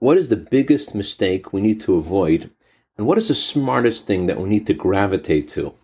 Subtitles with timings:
[0.00, 2.50] what is the biggest mistake we need to avoid?
[2.96, 5.74] And what is the smartest thing that we need to gravitate to?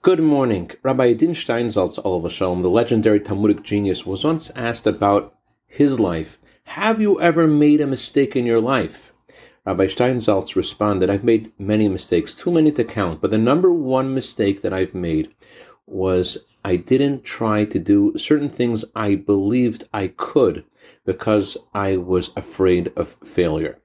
[0.00, 0.70] Good morning.
[0.82, 5.34] Rabbi Adin Steinsaltz, Olav Shalom, the legendary Talmudic genius, was once asked about
[5.66, 6.38] his life.
[6.64, 9.12] Have you ever made a mistake in your life?
[9.66, 14.14] Rabbi Steinsaltz responded, I've made many mistakes, too many to count, but the number one
[14.14, 15.34] mistake that I've made
[15.86, 16.38] was
[16.68, 20.66] I didn't try to do certain things I believed I could
[21.06, 23.78] because I was afraid of failure.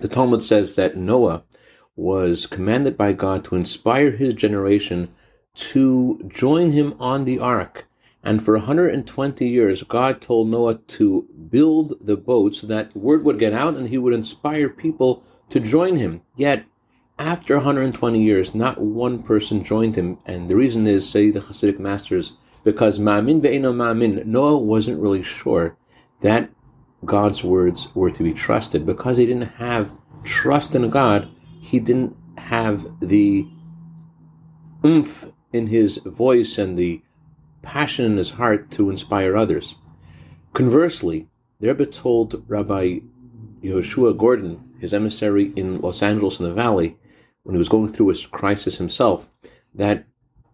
[0.00, 1.44] The Talmud says that Noah
[1.94, 5.14] was commanded by God to inspire his generation
[5.70, 7.86] to join him on the ark.
[8.20, 13.38] And for 120 years, God told Noah to build the boat so that word would
[13.38, 16.22] get out and he would inspire people to join him.
[16.34, 16.64] Yet,
[17.18, 20.18] after 120 years, not one person joined him.
[20.26, 22.32] And the reason is, say the Hasidic masters,
[22.64, 25.76] because Ma'amin ve'eno Ma'amin, Noah wasn't really sure
[26.20, 26.50] that
[27.04, 28.84] God's words were to be trusted.
[28.84, 29.92] Because he didn't have
[30.24, 31.28] trust in God,
[31.60, 33.46] he didn't have the
[34.84, 37.02] oomph in his voice and the
[37.62, 39.74] passion in his heart to inspire others.
[40.52, 41.28] Conversely,
[41.60, 43.00] the Rebbe told Rabbi
[43.62, 46.96] Yehoshua Gordon, his emissary in Los Angeles in the Valley,
[47.46, 49.30] when he was going through a crisis himself,
[49.72, 50.04] that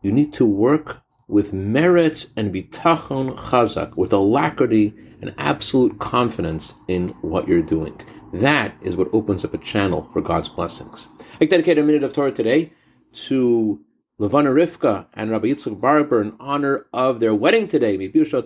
[0.03, 7.09] you need to work with meretz and bitachon chazak, with alacrity and absolute confidence in
[7.23, 7.98] what you're doing.
[8.35, 11.07] That is what opens up a channel for God's blessings.
[11.41, 12.75] I dedicate a minute of Torah today
[13.13, 13.83] to
[14.19, 17.97] Levana Rivka and Rabbi Yitzchak Barber in honor of their wedding today.
[17.97, 18.43] Also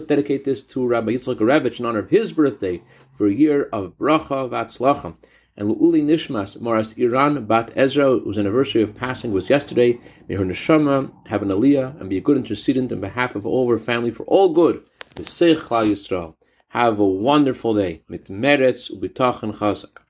[0.00, 3.96] dedicate this to Rabbi Yitzchak Revich in honor of his birthday for a year of
[3.96, 5.14] bracha vatzlacha.
[5.58, 9.98] And L'ilui Nishmas Moras Iran Bat Ezra, whose anniversary of passing was yesterday.
[10.28, 13.68] May her neshama have an aliyah and be a good intercedent on behalf of all
[13.68, 14.84] her family for all good.
[16.68, 18.02] Have a wonderful day.
[18.08, 20.07] Mit meretz ubitachon chazak.